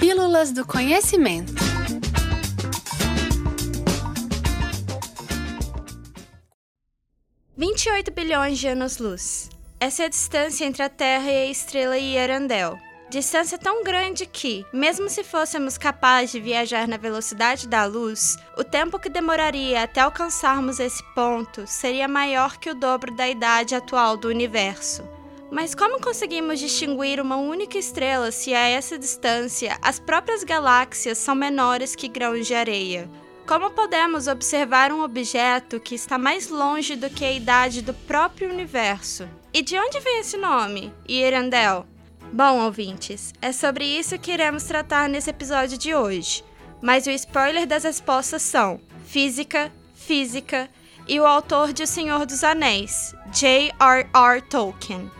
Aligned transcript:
Pílulas 0.00 0.50
do 0.50 0.66
Conhecimento. 0.66 1.52
Vinte 7.54 7.84
e 7.84 7.90
oito 7.92 8.10
bilhões 8.10 8.58
de 8.58 8.68
anos-luz. 8.68 9.50
Essa 9.78 10.04
é 10.04 10.06
a 10.06 10.08
distância 10.08 10.64
entre 10.64 10.82
a 10.82 10.88
Terra 10.88 11.30
e 11.30 11.36
a 11.36 11.50
estrela 11.50 11.98
Hierandel. 11.98 12.78
Distância 13.10 13.58
tão 13.58 13.84
grande 13.84 14.24
que, 14.24 14.64
mesmo 14.72 15.10
se 15.10 15.22
fôssemos 15.22 15.76
capazes 15.76 16.32
de 16.32 16.40
viajar 16.40 16.88
na 16.88 16.96
velocidade 16.96 17.68
da 17.68 17.84
luz, 17.84 18.38
o 18.56 18.64
tempo 18.64 18.98
que 18.98 19.10
demoraria 19.10 19.82
até 19.82 20.00
alcançarmos 20.00 20.80
esse 20.80 21.02
ponto 21.14 21.66
seria 21.66 22.08
maior 22.08 22.56
que 22.56 22.70
o 22.70 22.74
dobro 22.74 23.14
da 23.14 23.28
idade 23.28 23.74
atual 23.74 24.16
do 24.16 24.28
universo. 24.28 25.06
Mas 25.50 25.74
como 25.74 26.00
conseguimos 26.00 26.60
distinguir 26.60 27.20
uma 27.20 27.36
única 27.36 27.76
estrela 27.76 28.30
se 28.30 28.54
a 28.54 28.68
essa 28.68 28.98
distância 28.98 29.76
as 29.82 29.98
próprias 29.98 30.44
galáxias 30.44 31.18
são 31.18 31.34
menores 31.34 31.96
que 31.96 32.06
grãos 32.06 32.46
de 32.46 32.54
areia? 32.54 33.10
Como 33.46 33.70
podemos 33.70 34.28
observar 34.28 34.92
um 34.92 35.02
objeto 35.02 35.80
que 35.80 35.96
está 35.96 36.16
mais 36.16 36.48
longe 36.48 36.94
do 36.94 37.10
que 37.10 37.24
a 37.24 37.32
idade 37.32 37.82
do 37.82 37.92
próprio 37.92 38.48
universo? 38.48 39.28
E 39.52 39.60
de 39.60 39.76
onde 39.76 39.98
vem 39.98 40.20
esse 40.20 40.36
nome, 40.36 40.94
Irandel? 41.08 41.84
Bom, 42.32 42.60
ouvintes, 42.64 43.34
é 43.42 43.50
sobre 43.50 43.84
isso 43.84 44.16
que 44.20 44.30
iremos 44.30 44.62
tratar 44.62 45.08
nesse 45.08 45.30
episódio 45.30 45.76
de 45.76 45.92
hoje. 45.92 46.44
Mas 46.80 47.08
o 47.08 47.10
spoiler 47.10 47.66
das 47.66 47.82
respostas 47.82 48.42
são 48.42 48.80
física, 49.04 49.72
física 49.94 50.70
e 51.08 51.18
o 51.18 51.26
autor 51.26 51.72
de 51.72 51.82
O 51.82 51.86
Senhor 51.88 52.24
dos 52.24 52.44
Anéis, 52.44 53.12
J.R.R. 53.32 54.42
Tolkien. 54.42 55.10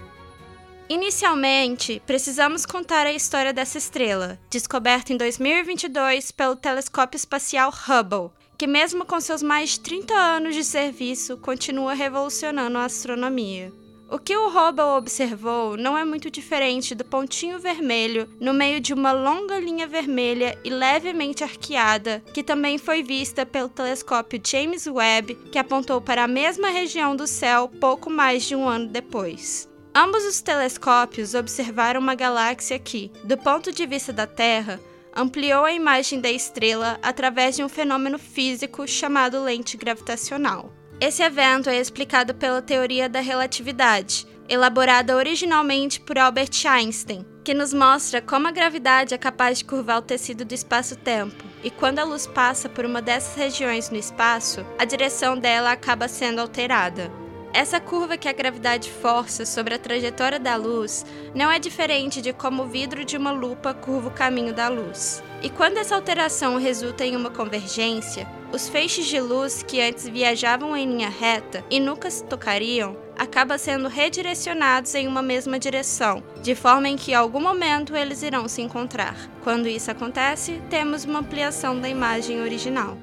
Inicialmente, 0.90 2.02
precisamos 2.04 2.66
contar 2.66 3.06
a 3.06 3.12
história 3.12 3.52
dessa 3.52 3.78
estrela, 3.78 4.40
descoberta 4.50 5.12
em 5.12 5.16
2022 5.16 6.32
pelo 6.32 6.56
telescópio 6.56 7.16
espacial 7.16 7.70
Hubble, 7.70 8.32
que, 8.58 8.66
mesmo 8.66 9.06
com 9.06 9.20
seus 9.20 9.40
mais 9.40 9.70
de 9.70 9.80
30 9.82 10.12
anos 10.12 10.52
de 10.52 10.64
serviço, 10.64 11.36
continua 11.36 11.94
revolucionando 11.94 12.76
a 12.76 12.86
astronomia. 12.86 13.72
O 14.10 14.18
que 14.18 14.36
o 14.36 14.48
Hubble 14.48 14.98
observou 14.98 15.76
não 15.76 15.96
é 15.96 16.04
muito 16.04 16.28
diferente 16.28 16.92
do 16.92 17.04
pontinho 17.04 17.60
vermelho 17.60 18.28
no 18.40 18.52
meio 18.52 18.80
de 18.80 18.92
uma 18.92 19.12
longa 19.12 19.60
linha 19.60 19.86
vermelha 19.86 20.58
e 20.64 20.70
levemente 20.70 21.44
arqueada, 21.44 22.20
que 22.34 22.42
também 22.42 22.78
foi 22.78 23.00
vista 23.00 23.46
pelo 23.46 23.68
telescópio 23.68 24.42
James 24.44 24.88
Webb, 24.88 25.36
que 25.52 25.58
apontou 25.60 26.00
para 26.00 26.24
a 26.24 26.28
mesma 26.28 26.68
região 26.70 27.14
do 27.14 27.28
céu 27.28 27.68
pouco 27.80 28.10
mais 28.10 28.42
de 28.42 28.56
um 28.56 28.68
ano 28.68 28.88
depois. 28.88 29.69
Ambos 29.94 30.24
os 30.24 30.40
telescópios 30.40 31.34
observaram 31.34 32.00
uma 32.00 32.14
galáxia 32.14 32.78
que, 32.78 33.10
do 33.24 33.36
ponto 33.36 33.72
de 33.72 33.84
vista 33.86 34.12
da 34.12 34.24
Terra, 34.24 34.78
ampliou 35.14 35.64
a 35.64 35.72
imagem 35.72 36.20
da 36.20 36.30
estrela 36.30 36.98
através 37.02 37.56
de 37.56 37.64
um 37.64 37.68
fenômeno 37.68 38.16
físico 38.16 38.86
chamado 38.86 39.42
lente 39.42 39.76
gravitacional. 39.76 40.72
Esse 41.00 41.24
evento 41.24 41.68
é 41.68 41.80
explicado 41.80 42.34
pela 42.34 42.62
teoria 42.62 43.08
da 43.08 43.20
relatividade, 43.20 44.28
elaborada 44.48 45.16
originalmente 45.16 46.00
por 46.00 46.18
Albert 46.18 46.66
Einstein, 46.66 47.26
que 47.42 47.52
nos 47.52 47.74
mostra 47.74 48.22
como 48.22 48.46
a 48.46 48.52
gravidade 48.52 49.12
é 49.12 49.18
capaz 49.18 49.58
de 49.58 49.64
curvar 49.64 49.98
o 49.98 50.02
tecido 50.02 50.44
do 50.44 50.54
espaço-tempo, 50.54 51.44
e 51.64 51.70
quando 51.70 51.98
a 51.98 52.04
luz 52.04 52.28
passa 52.28 52.68
por 52.68 52.84
uma 52.84 53.02
dessas 53.02 53.34
regiões 53.34 53.90
no 53.90 53.96
espaço, 53.96 54.64
a 54.78 54.84
direção 54.84 55.36
dela 55.36 55.72
acaba 55.72 56.06
sendo 56.06 56.40
alterada. 56.40 57.10
Essa 57.52 57.80
curva 57.80 58.16
que 58.16 58.28
a 58.28 58.32
gravidade 58.32 58.88
força 58.90 59.44
sobre 59.44 59.74
a 59.74 59.78
trajetória 59.78 60.38
da 60.38 60.54
luz 60.54 61.04
não 61.34 61.50
é 61.50 61.58
diferente 61.58 62.22
de 62.22 62.32
como 62.32 62.62
o 62.62 62.68
vidro 62.68 63.04
de 63.04 63.16
uma 63.16 63.32
lupa 63.32 63.74
curva 63.74 64.08
o 64.08 64.12
caminho 64.12 64.54
da 64.54 64.68
luz. 64.68 65.20
E 65.42 65.50
quando 65.50 65.78
essa 65.78 65.96
alteração 65.96 66.58
resulta 66.58 67.04
em 67.04 67.16
uma 67.16 67.28
convergência, 67.30 68.28
os 68.52 68.68
feixes 68.68 69.06
de 69.06 69.20
luz 69.20 69.64
que 69.64 69.80
antes 69.80 70.08
viajavam 70.08 70.76
em 70.76 70.86
linha 70.86 71.08
reta 71.08 71.64
e 71.68 71.80
nunca 71.80 72.08
se 72.08 72.22
tocariam, 72.24 72.96
acabam 73.18 73.58
sendo 73.58 73.88
redirecionados 73.88 74.94
em 74.94 75.08
uma 75.08 75.22
mesma 75.22 75.58
direção, 75.58 76.22
de 76.42 76.54
forma 76.54 76.88
em 76.88 76.96
que 76.96 77.10
em 77.10 77.14
algum 77.14 77.40
momento 77.40 77.96
eles 77.96 78.22
irão 78.22 78.46
se 78.46 78.62
encontrar. 78.62 79.16
Quando 79.42 79.68
isso 79.68 79.90
acontece, 79.90 80.62
temos 80.70 81.04
uma 81.04 81.18
ampliação 81.18 81.80
da 81.80 81.88
imagem 81.88 82.40
original. 82.40 82.96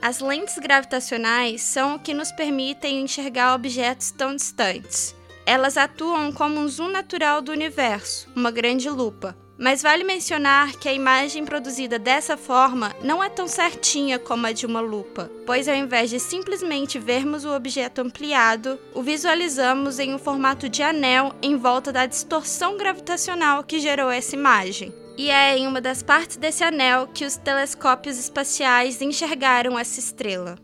As 0.00 0.20
lentes 0.20 0.56
gravitacionais 0.58 1.60
são 1.60 1.96
o 1.96 1.98
que 1.98 2.14
nos 2.14 2.30
permitem 2.30 3.00
enxergar 3.00 3.54
objetos 3.54 4.12
tão 4.12 4.34
distantes. 4.34 5.14
Elas 5.44 5.76
atuam 5.76 6.30
como 6.30 6.60
um 6.60 6.68
zoom 6.68 6.88
natural 6.88 7.42
do 7.42 7.50
universo, 7.50 8.28
uma 8.34 8.50
grande 8.50 8.88
lupa. 8.88 9.36
Mas 9.58 9.82
vale 9.82 10.04
mencionar 10.04 10.76
que 10.76 10.88
a 10.88 10.92
imagem 10.92 11.44
produzida 11.44 11.98
dessa 11.98 12.36
forma 12.36 12.94
não 13.02 13.24
é 13.24 13.28
tão 13.28 13.48
certinha 13.48 14.20
como 14.20 14.46
a 14.46 14.52
de 14.52 14.64
uma 14.64 14.80
lupa, 14.80 15.28
pois 15.44 15.66
ao 15.66 15.74
invés 15.74 16.10
de 16.10 16.20
simplesmente 16.20 16.96
vermos 16.96 17.44
o 17.44 17.52
objeto 17.52 18.00
ampliado, 18.00 18.78
o 18.94 19.02
visualizamos 19.02 19.98
em 19.98 20.14
um 20.14 20.18
formato 20.18 20.68
de 20.68 20.80
anel 20.80 21.34
em 21.42 21.56
volta 21.56 21.90
da 21.90 22.06
distorção 22.06 22.76
gravitacional 22.76 23.64
que 23.64 23.80
gerou 23.80 24.10
essa 24.10 24.36
imagem 24.36 24.94
e 25.18 25.30
é 25.30 25.58
em 25.58 25.66
uma 25.66 25.80
das 25.80 26.00
partes 26.00 26.36
desse 26.36 26.62
anel 26.62 27.08
que 27.08 27.24
os 27.24 27.36
telescópios 27.36 28.16
espaciais 28.16 29.02
enxergaram 29.02 29.76
essa 29.76 29.98
estrela. 29.98 30.56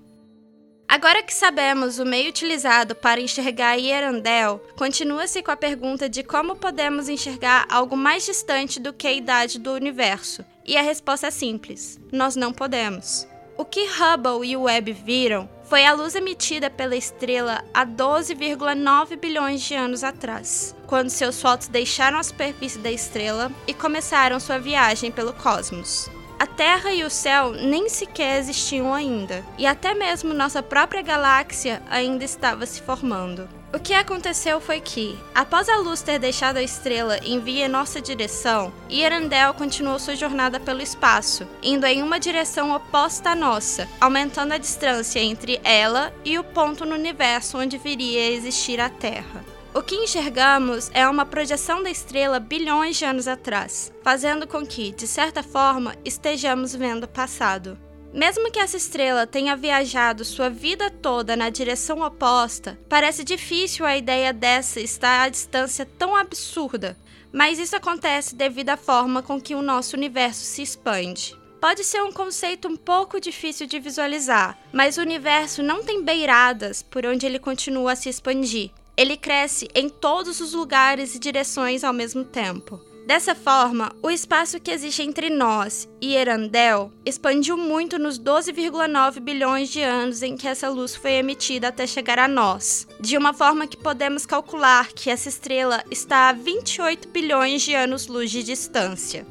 Agora 0.87 1.25
que 1.25 1.35
sabemos 1.35 1.99
o 1.99 2.05
meio 2.05 2.29
utilizado 2.29 2.95
para 2.95 3.21
enxergar 3.21 3.75
Hierandel, 3.75 4.63
continua-se 4.77 5.43
com 5.43 5.51
a 5.51 5.57
pergunta 5.57 6.09
de 6.09 6.23
como 6.23 6.55
podemos 6.55 7.09
enxergar 7.09 7.67
algo 7.69 7.97
mais 7.97 8.25
distante 8.25 8.79
do 8.79 8.93
que 8.93 9.09
a 9.09 9.13
idade 9.13 9.59
do 9.59 9.73
universo. 9.73 10.45
E 10.65 10.77
a 10.77 10.83
resposta 10.83 11.27
é 11.27 11.31
simples: 11.33 11.99
nós 12.13 12.37
não 12.37 12.53
podemos. 12.53 13.27
O 13.57 13.65
que 13.65 13.87
Hubble 13.87 14.45
e 14.45 14.57
Webb 14.57 14.93
viram 14.93 15.49
foi 15.63 15.85
a 15.87 15.93
luz 15.93 16.17
emitida 16.17 16.69
pela 16.69 16.97
estrela 16.97 17.65
há 17.73 17.87
12,9 17.87 19.17
bilhões 19.17 19.63
de 19.63 19.75
anos 19.75 20.03
atrás, 20.03 20.75
quando 20.89 21.09
seus 21.09 21.41
fotos 21.41 21.69
deixaram 21.69 22.19
a 22.19 22.23
superfície 22.23 22.81
da 22.81 22.91
estrela 22.91 23.53
e 23.67 23.73
começaram 23.73 24.41
sua 24.41 24.59
viagem 24.59 25.13
pelo 25.13 25.33
cosmos. 25.33 26.11
A 26.39 26.47
Terra 26.47 26.93
e 26.93 27.05
o 27.05 27.11
céu 27.11 27.53
nem 27.53 27.89
sequer 27.89 28.39
existiam 28.39 28.93
ainda, 28.93 29.45
e 29.57 29.67
até 29.67 29.95
mesmo 29.95 30.35
nossa 30.35 30.63
própria 30.63 31.03
galáxia 31.03 31.83
ainda 31.89 32.25
estava 32.25 32.67
se 32.67 32.83
formando. 32.83 33.49
O 33.75 33.79
que 33.81 33.93
aconteceu 33.93 34.61
foi 34.61 34.81
que, 34.81 35.19
após 35.35 35.69
a 35.69 35.79
luz 35.79 36.01
ter 36.01 36.21
deixado 36.21 36.59
a 36.59 36.63
estrela 36.63 37.19
em 37.25 37.41
via 37.41 37.69
nossa 37.69 38.01
direção, 38.01 38.73
Irandel 38.89 39.53
continuou 39.55 39.99
sua 39.99 40.15
jornada 40.15 40.61
pelo 40.61 40.81
espaço, 40.81 41.45
indo 41.61 41.85
em 41.85 42.01
uma 42.01 42.21
direção 42.21 42.73
oposta 42.73 43.31
à 43.31 43.35
nossa, 43.35 43.89
aumentando 44.01 44.53
a 44.53 44.59
distância 44.59 45.19
entre 45.19 45.61
ela 45.65 46.15
e 46.25 46.39
o 46.39 46.45
ponto 46.45 46.85
no 46.85 46.95
universo 46.95 47.59
onde 47.59 47.77
viria 47.77 48.21
a 48.21 48.31
existir 48.31 48.81
a 48.81 48.89
Terra. 48.89 49.54
O 49.75 49.83
que 49.83 49.97
enxergamos 49.97 50.89
é 50.95 51.05
uma 51.09 51.27
projeção 51.27 51.83
da 51.83 51.91
estrela 51.91 52.39
bilhões 52.39 52.97
de 52.97 53.05
anos 53.05 53.27
atrás, 53.27 53.93
fazendo 54.05 54.47
com 54.47 54.65
que, 54.65 54.93
de 54.93 55.05
certa 55.05 55.43
forma, 55.43 55.97
estejamos 56.05 56.77
vendo 56.77 57.05
o 57.05 57.09
passado. 57.09 57.77
Mesmo 58.13 58.53
que 58.53 58.61
essa 58.61 58.77
estrela 58.77 59.27
tenha 59.27 59.57
viajado 59.57 60.25
sua 60.25 60.49
vida 60.49 60.89
toda 60.93 61.35
na 61.35 61.51
direção 61.51 62.03
oposta, 62.03 62.79
parece 62.89 63.25
difícil 63.25 63.85
a 63.85 63.97
ideia 63.97 64.33
dessa 64.33 64.79
estar 64.79 65.25
à 65.25 65.29
distância 65.29 65.85
tão 65.85 66.15
absurda, 66.15 66.97
mas 67.33 67.59
isso 67.59 67.75
acontece 67.75 68.37
devido 68.37 68.71
à 68.71 68.77
forma 68.77 69.25
com 69.25 69.41
que 69.41 69.57
o 69.57 69.63
nosso 69.63 69.97
universo 69.97 70.45
se 70.45 70.63
expande. 70.63 71.37
Pode 71.61 71.83
ser 71.83 72.01
um 72.01 72.13
conceito 72.13 72.69
um 72.69 72.77
pouco 72.77 73.19
difícil 73.19 73.67
de 73.67 73.81
visualizar, 73.81 74.57
mas 74.73 74.99
o 74.99 75.01
universo 75.01 75.65
não 75.65 75.83
tem 75.83 76.01
beiradas 76.01 76.81
por 76.81 77.05
onde 77.05 77.27
ele 77.27 77.41
continua 77.41 77.95
a 77.95 77.97
se 77.97 78.09
expandir. 78.09 78.71
Ele 78.97 79.17
cresce 79.17 79.69
em 79.75 79.89
todos 79.89 80.41
os 80.41 80.53
lugares 80.53 81.15
e 81.15 81.19
direções 81.19 81.83
ao 81.83 81.93
mesmo 81.93 82.25
tempo. 82.25 82.81
Dessa 83.07 83.35
forma, 83.35 83.95
o 84.03 84.11
espaço 84.11 84.59
que 84.59 84.71
existe 84.71 85.03
entre 85.03 85.29
nós 85.29 85.87
e 86.01 86.15
Erandel 86.15 86.91
expandiu 87.05 87.55
muito 87.55 87.99
nos 87.99 88.19
12,9 88.19 89.21
bilhões 89.21 89.69
de 89.69 89.83
anos 89.83 90.23
em 90.23 90.39
que 90.39 90.49
essa 90.49 90.71
luz 90.71 90.97
foi 90.97 91.13
emitida 91.13 91.69
até 91.69 91.87
chegar 91.87 92.19
a 92.19 92.27
nós, 92.27 92.89
de 92.99 93.19
uma 93.19 93.35
forma 93.35 93.67
que 93.67 93.77
podemos 93.77 94.25
calcular 94.25 94.89
que 94.95 95.11
essa 95.11 95.29
estrela 95.29 95.85
está 95.91 96.31
a 96.31 96.33
28 96.33 97.09
bilhões 97.09 97.61
de 97.61 97.75
anos-luz 97.75 98.31
de 98.31 98.43
distância. 98.43 99.27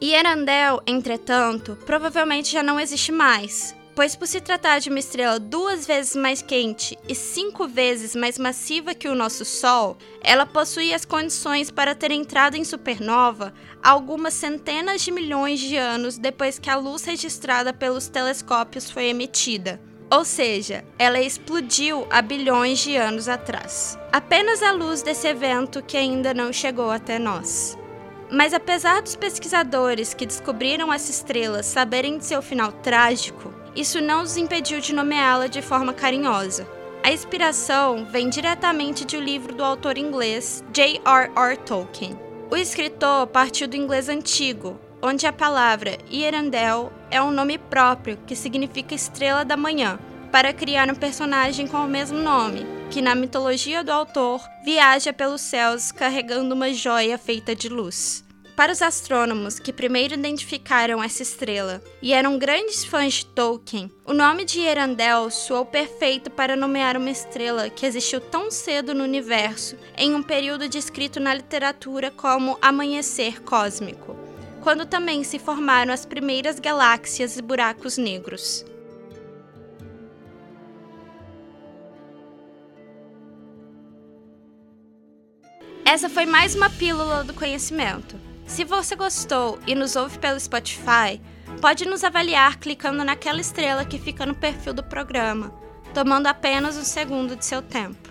E 0.00 0.14
Erandel, 0.14 0.82
entretanto, 0.86 1.76
provavelmente 1.84 2.50
já 2.50 2.62
não 2.62 2.80
existe 2.80 3.12
mais, 3.12 3.74
pois 3.94 4.16
por 4.16 4.26
se 4.26 4.40
tratar 4.40 4.80
de 4.80 4.90
uma 4.90 4.98
estrela 4.98 5.38
duas 5.38 5.86
vezes 5.86 6.16
mais 6.16 6.42
quente 6.42 6.98
e 7.08 7.14
cinco 7.14 7.68
vezes 7.68 8.16
mais 8.16 8.38
massiva 8.38 8.94
que 8.94 9.08
o 9.08 9.14
nosso 9.14 9.44
Sol, 9.44 9.96
ela 10.20 10.44
possui 10.44 10.92
as 10.92 11.04
condições 11.04 11.70
para 11.70 11.94
ter 11.94 12.10
entrado 12.10 12.56
em 12.56 12.64
supernova 12.64 13.54
algumas 13.82 14.34
centenas 14.34 15.02
de 15.02 15.12
milhões 15.12 15.60
de 15.60 15.76
anos 15.76 16.18
depois 16.18 16.58
que 16.58 16.70
a 16.70 16.76
luz 16.76 17.04
registrada 17.04 17.72
pelos 17.72 18.08
telescópios 18.08 18.90
foi 18.90 19.04
emitida. 19.06 19.80
Ou 20.10 20.24
seja, 20.24 20.84
ela 20.98 21.20
explodiu 21.20 22.06
há 22.10 22.20
bilhões 22.20 22.78
de 22.78 22.96
anos 22.96 23.28
atrás. 23.28 23.98
Apenas 24.12 24.62
a 24.62 24.72
luz 24.72 25.02
desse 25.02 25.26
evento 25.26 25.82
que 25.82 25.96
ainda 25.96 26.32
não 26.32 26.52
chegou 26.52 26.90
até 26.90 27.18
nós. 27.18 27.76
Mas 28.30 28.54
apesar 28.54 29.02
dos 29.02 29.16
pesquisadores 29.16 30.14
que 30.14 30.26
descobriram 30.26 30.92
essa 30.92 31.10
estrela 31.10 31.62
saberem 31.62 32.18
de 32.18 32.24
seu 32.24 32.42
final 32.42 32.72
trágico, 32.72 33.52
isso 33.74 34.00
não 34.00 34.22
os 34.22 34.36
impediu 34.36 34.80
de 34.80 34.94
nomeá-la 34.94 35.46
de 35.46 35.60
forma 35.60 35.92
carinhosa. 35.92 36.66
A 37.02 37.12
inspiração 37.12 38.06
vem 38.06 38.28
diretamente 38.28 39.04
de 39.04 39.16
um 39.16 39.20
livro 39.20 39.54
do 39.54 39.62
autor 39.62 39.98
inglês 39.98 40.64
J.R.R. 40.72 41.56
Tolkien. 41.58 42.18
O 42.50 42.56
escritor 42.56 43.26
partiu 43.26 43.68
do 43.68 43.76
inglês 43.76 44.08
antigo, 44.08 44.78
onde 45.02 45.26
a 45.26 45.32
palavra 45.32 45.98
Hierandel 46.10 46.92
é 47.10 47.20
um 47.20 47.30
nome 47.30 47.58
próprio 47.58 48.18
que 48.26 48.34
significa 48.34 48.94
estrela 48.94 49.44
da 49.44 49.56
manhã, 49.56 49.98
para 50.32 50.52
criar 50.52 50.90
um 50.90 50.94
personagem 50.94 51.66
com 51.66 51.78
o 51.78 51.88
mesmo 51.88 52.18
nome, 52.18 52.66
que 52.90 53.02
na 53.02 53.14
mitologia 53.14 53.84
do 53.84 53.92
autor 53.92 54.40
viaja 54.64 55.12
pelos 55.12 55.42
céus 55.42 55.92
carregando 55.92 56.54
uma 56.54 56.72
joia 56.72 57.18
feita 57.18 57.54
de 57.54 57.68
luz. 57.68 58.24
Para 58.56 58.70
os 58.70 58.80
astrônomos 58.80 59.58
que 59.58 59.72
primeiro 59.72 60.14
identificaram 60.14 61.02
essa 61.02 61.24
estrela 61.24 61.82
e 62.00 62.12
eram 62.12 62.38
grandes 62.38 62.84
fãs 62.84 63.14
de 63.14 63.26
Tolkien, 63.26 63.90
o 64.04 64.12
nome 64.12 64.44
de 64.44 64.60
Erandel 64.60 65.28
soou 65.28 65.66
perfeito 65.66 66.30
para 66.30 66.54
nomear 66.54 66.96
uma 66.96 67.10
estrela 67.10 67.68
que 67.68 67.84
existiu 67.84 68.20
tão 68.20 68.52
cedo 68.52 68.94
no 68.94 69.02
universo, 69.02 69.76
em 69.98 70.14
um 70.14 70.22
período 70.22 70.68
descrito 70.68 71.18
na 71.18 71.34
literatura 71.34 72.12
como 72.12 72.56
amanhecer 72.62 73.42
cósmico, 73.42 74.16
quando 74.62 74.86
também 74.86 75.24
se 75.24 75.40
formaram 75.40 75.92
as 75.92 76.06
primeiras 76.06 76.60
galáxias 76.60 77.36
e 77.36 77.42
buracos 77.42 77.98
negros. 77.98 78.64
Essa 85.84 86.08
foi 86.08 86.24
mais 86.24 86.54
uma 86.54 86.70
pílula 86.70 87.24
do 87.24 87.34
conhecimento. 87.34 88.33
Se 88.46 88.62
você 88.62 88.94
gostou 88.94 89.58
e 89.66 89.74
nos 89.74 89.96
ouve 89.96 90.18
pelo 90.18 90.38
Spotify, 90.38 91.20
pode 91.60 91.86
nos 91.86 92.04
avaliar 92.04 92.58
clicando 92.58 93.02
naquela 93.02 93.40
estrela 93.40 93.84
que 93.84 93.98
fica 93.98 94.26
no 94.26 94.34
perfil 94.34 94.74
do 94.74 94.82
programa, 94.82 95.52
tomando 95.92 96.26
apenas 96.26 96.76
um 96.76 96.84
segundo 96.84 97.36
de 97.36 97.44
seu 97.44 97.62
tempo. 97.62 98.10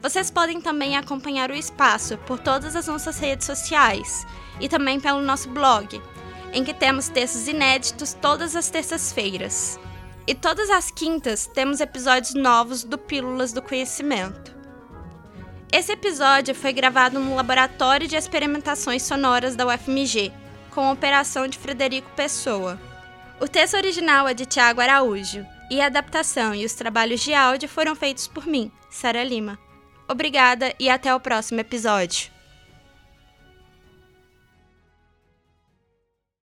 Vocês 0.00 0.30
podem 0.30 0.60
também 0.60 0.96
acompanhar 0.96 1.50
o 1.50 1.56
espaço 1.56 2.16
por 2.18 2.38
todas 2.38 2.76
as 2.76 2.86
nossas 2.86 3.18
redes 3.18 3.46
sociais 3.46 4.26
e 4.60 4.68
também 4.68 5.00
pelo 5.00 5.20
nosso 5.20 5.48
blog, 5.48 6.00
em 6.52 6.62
que 6.62 6.74
temos 6.74 7.08
textos 7.08 7.48
inéditos 7.48 8.14
todas 8.14 8.54
as 8.54 8.70
terças-feiras. 8.70 9.78
E 10.26 10.34
todas 10.34 10.70
as 10.70 10.90
quintas 10.90 11.46
temos 11.46 11.80
episódios 11.80 12.34
novos 12.34 12.84
do 12.84 12.96
Pílulas 12.96 13.52
do 13.52 13.60
Conhecimento. 13.60 14.53
Esse 15.76 15.90
episódio 15.90 16.54
foi 16.54 16.72
gravado 16.72 17.18
no 17.18 17.34
Laboratório 17.34 18.06
de 18.06 18.14
Experimentações 18.14 19.02
Sonoras 19.02 19.56
da 19.56 19.66
UFMG, 19.66 20.30
com 20.70 20.82
a 20.82 20.92
operação 20.92 21.48
de 21.48 21.58
Frederico 21.58 22.08
Pessoa. 22.14 22.80
O 23.40 23.48
texto 23.48 23.74
original 23.74 24.28
é 24.28 24.34
de 24.34 24.46
Tiago 24.46 24.80
Araújo, 24.80 25.44
e 25.68 25.80
a 25.80 25.86
adaptação 25.86 26.54
e 26.54 26.64
os 26.64 26.74
trabalhos 26.74 27.22
de 27.22 27.34
áudio 27.34 27.68
foram 27.68 27.96
feitos 27.96 28.28
por 28.28 28.46
mim, 28.46 28.70
Sara 28.88 29.24
Lima. 29.24 29.58
Obrigada 30.06 30.72
e 30.78 30.88
até 30.88 31.12
o 31.12 31.18
próximo 31.18 31.58
episódio. 31.58 32.33